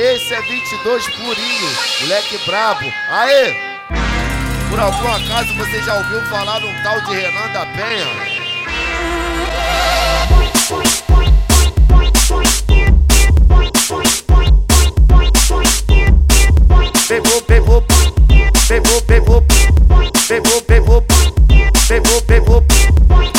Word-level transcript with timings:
Esse 0.00 0.32
é 0.32 0.40
22 0.40 1.08
purinho, 1.08 1.70
moleque 2.02 2.38
brabo. 2.46 2.84
Aê! 3.10 3.52
Por 4.70 4.78
algum 4.78 5.08
acaso 5.08 5.52
você 5.54 5.82
já 5.82 5.96
ouviu 5.96 6.20
falar 6.26 6.60
num 6.60 6.72
tal 6.84 7.00
de 7.00 7.16
Renan 7.16 7.48
da 7.52 7.66
Penha? 7.66 8.06
Pegou, 17.08 17.42
pegou, 17.42 17.82
pegou, 18.68 19.02
pegou, 19.02 19.42
pegou, 20.62 20.62
pegou, 20.62 21.02
pegou, 21.88 22.22
pegou, 22.22 22.64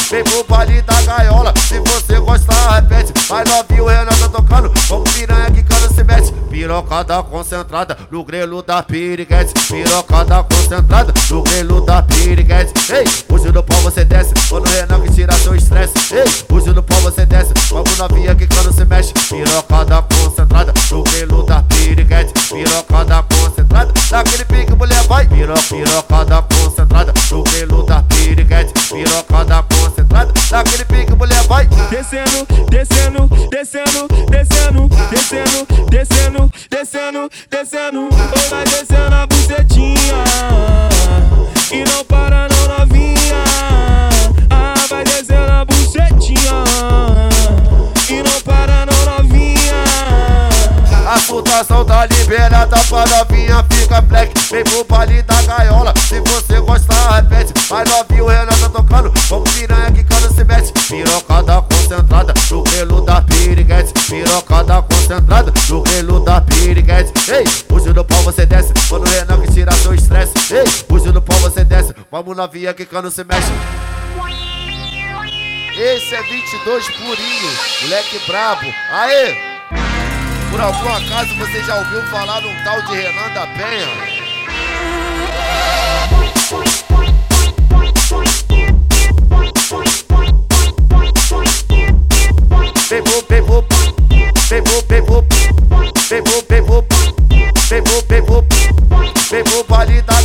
pegou 0.10 0.40
o 0.42 0.44
baile 0.44 0.82
da 0.82 1.02
gaiola. 1.04 1.54
Se 1.56 1.80
você 1.80 2.20
gostar, 2.20 2.82
repete. 2.82 3.14
Vai 3.30 3.46
novinho, 3.46 3.86
o 3.86 3.88
Renan 3.88 4.10
tá 4.10 4.28
tocando. 4.28 4.74
Como 4.90 5.06
piranha 5.06 5.52
que. 5.52 5.69
Pirocada 6.70 7.24
concentrada 7.24 7.98
no 8.12 8.24
grelo 8.24 8.62
da 8.62 8.84
piriguete. 8.84 9.56
Pirocada 9.68 10.44
concentrada 10.44 11.12
no 11.32 11.42
grelo 11.42 11.82
da 11.82 12.04
piriguete. 12.04 12.72
Ei, 12.94 13.06
hoje 13.28 13.52
no 13.52 13.64
pau 13.64 13.82
você 13.82 14.06
desce. 14.06 14.36
Quando 14.48 14.68
o 14.68 14.70
Renan 14.70 15.02
que 15.02 15.12
tira 15.12 15.34
seu 15.34 15.56
estresse. 15.56 15.96
Ei, 16.14 16.28
hoje 16.48 16.70
no 16.70 16.84
pau 16.84 17.02
você 17.02 17.26
desce. 17.26 17.56
Como 17.70 17.84
novinha 17.98 18.36
que 18.36 18.46
cana 18.46 18.72
se 18.72 18.86
mexe. 18.86 19.14
Pirocada 19.14 20.04
concentrada 20.04 20.72
no 20.92 21.04
grelo 21.06 21.42
da 21.42 21.64
piriguete. 21.64 22.34
Pirocada 22.50 23.24
concentrada. 23.24 23.92
Daquele 24.12 24.46
pique, 24.46 24.76
mulher 24.76 25.04
vai. 25.08 25.28
Piro, 25.28 25.56
pirocada 25.70 26.44
concentrada 26.44 27.12
no 27.32 27.44
grelo 27.46 27.82
da 27.82 28.04
piriguete. 28.04 28.74
Pirocada 28.90 29.64
concentrada. 29.64 30.32
Daquele 30.52 30.86
pique, 30.86 31.16
mulher 31.16 31.44
vai. 31.48 31.68
descendo, 31.90 32.46
descendo, 32.70 33.28
descendo, 33.50 34.08
descendo, 34.30 34.88
descendo, 35.10 35.68
descendo, 36.00 36.52
descendo, 36.70 37.30
descendo. 37.50 38.10
Vai 38.50 38.64
descendo 38.64 39.16
a 39.16 39.28
bucetinha 39.28 40.24
e 41.72 41.84
não 41.84 42.06
para 42.06 42.48
não 42.48 42.78
novinha. 42.80 43.44
Ah, 44.50 44.74
vai 44.90 45.04
descendo 45.04 45.52
a 45.52 45.66
bucetinha 45.66 46.64
e 48.10 48.24
não 48.24 48.42
para 48.42 48.86
não 48.86 49.18
novinha. 49.18 49.84
A 51.06 51.20
putação 51.28 51.84
tá 51.84 52.06
liberada 52.06 52.78
pra 52.88 53.06
novinha 53.06 53.66
fica 53.90 54.02
black 54.02 54.40
Vem 54.52 54.64
pro 54.64 54.84
baile 54.84 55.22
da 55.24 55.42
gaiola, 55.42 55.94
desce, 68.62 68.74
quando 68.90 69.06
o 69.06 69.10
Renan 69.10 69.42
que 69.42 69.52
tira 69.52 69.72
seu 69.72 69.94
estresse 69.94 70.34
Ei, 70.54 70.64
hoje 70.90 71.12
no 71.12 71.22
pau 71.22 71.38
você 71.40 71.64
desce, 71.64 71.96
vamos 72.12 72.36
novinha 72.36 72.74
que 72.74 72.86
cana 72.86 73.10
se 73.10 73.24
mexe 73.24 73.52
esse 75.82 76.14
é 76.14 76.22
22 76.22 76.90
purinho, 76.90 77.52
moleque 77.84 78.20
brabo. 78.28 78.66
Aê! 78.92 79.34
Por 80.52 80.60
algum 80.60 80.90
acaso 80.90 81.34
você 81.36 81.64
já 81.64 81.78
ouviu 81.78 82.02
falar 82.08 82.42
num 82.42 82.64
tal 82.66 82.82
de 82.82 82.96
Renan 82.98 83.34
da 83.34 83.48
Penha? 83.48 83.88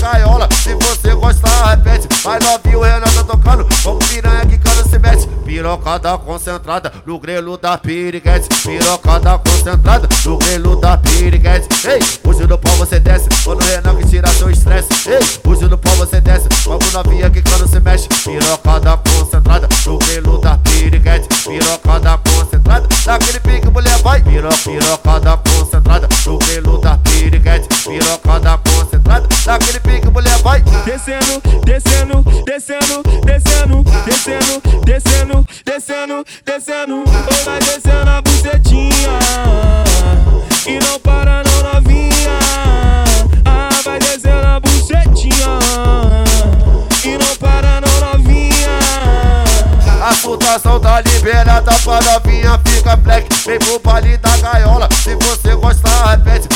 Gaiola. 0.04 0.48
Se 0.62 0.74
você 0.74 1.14
gostar, 1.14 1.70
repete. 1.70 2.06
Vai 2.22 2.38
novinho, 2.40 2.80
o 2.80 2.82
Renan 2.82 3.00
tá 3.00 3.24
tocando, 3.24 3.66
como 3.82 3.98
piranha 4.00 4.44
que 4.46 4.58
cana 4.58 4.84
se 4.84 4.98
mete. 4.98 5.26
Pirocada 5.44 6.18
concentrada 6.18 6.92
no 7.06 7.18
grelo 7.18 7.56
da 7.56 7.78
piriguete. 7.78 8.48
Pirocada 8.62 9.38
concentrada 9.38 10.08
no 10.24 10.36
grelo 10.38 10.76
da 10.76 10.98
piriguete. 10.98 11.68
Ei, 11.86 12.00
hoje 12.24 12.46
no 12.46 12.58
pau 12.58 12.72
você 12.76 13.00
desce, 13.00 13.28
quando 13.44 13.62
o 13.62 13.64
Renan 13.64 13.96
que 13.96 14.06
tira 14.06 14.28
seu 14.28 14.50
estresse. 14.50 14.88
Ei, 15.08 15.20
hoje 15.50 15.64
no 15.64 15.78
pau 15.78 15.94
você 15.96 16.20
desce, 16.20 16.48
como 16.64 16.80
novinha 16.92 17.30
que 17.30 17.40
cana 17.40 17.66
se 17.66 17.80
mexe. 17.80 18.08
Pirocada 18.08 18.98
concentrada 18.98 19.68
no 19.86 19.98
grelo 19.98 20.38
da 20.38 20.58
piriguete. 20.58 21.28
Pirocada 21.44 22.18
concentrada, 22.18 22.88
daquele 23.06 23.40
pique 23.40 23.70
mulher 23.70 23.98
vai. 24.02 24.22
Piro, 24.22 24.48
pirocada 24.64 25.36
concentrada 25.38 26.08
no 26.26 26.38
grelo 26.38 26.78
da 26.78 26.98
piriguete. 26.98 27.68
Pirocada 27.84 28.58
daquele 29.58 29.80
pique 29.80 30.10
mulher 30.10 30.36
vai. 30.38 30.60
descendo, 30.84 31.40
descendo, 31.64 32.22
descendo, 32.44 33.02
descendo, 33.24 33.84
descendo, 34.04 34.62
descendo, 34.84 35.46
descendo, 35.64 36.24
descendo. 36.44 36.94
Ou 36.96 37.44
vai 37.44 37.58
descendo 37.60 38.10
a 38.10 38.20
bucetinha 38.22 39.18
e 40.66 40.78
não 40.80 40.98
para 40.98 41.42
não 41.44 41.72
novinha. 41.72 42.38
Ah, 43.44 43.68
vai 43.84 43.98
descendo 44.00 44.46
a 44.46 44.60
bucetinha 44.60 45.58
e 47.04 47.16
não 47.16 47.36
para 47.36 47.80
não 47.80 48.12
novinha. 48.12 48.78
A 50.02 50.14
putação 50.20 50.80
tá 50.80 51.00
liberada 51.00 51.72
pra 51.84 52.00
novinha 52.00 52.60
fica 52.84 52.96
black 52.96 53.28
Vem 53.46 53.58
pro 53.58 53.78
baile 53.78 54.16
da 54.18 54.36
gaiola, 54.36 54.88
se 55.02 55.14
você 55.16 55.54
gostar 55.54 56.10
repete 56.10 56.48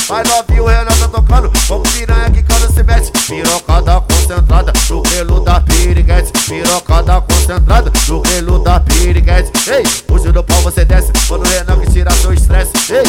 piriguete 6.49 6.65
Pirocada 6.65 7.21
concentrada 7.21 7.93
no 8.09 8.21
grelo 8.23 8.59
da 8.59 8.81
piriguete. 8.81 9.53
Ei, 9.71 9.83
hoje 10.11 10.33
no 10.33 10.43
pau 10.43 10.63
você 10.63 10.85
desce, 10.85 11.13
quando 11.29 11.45
o 11.45 11.49
Renan 11.49 11.79
que 11.79 11.91
tira 11.91 12.11
seu 12.11 12.33
estresse. 12.33 12.73
Ei, 12.91 13.05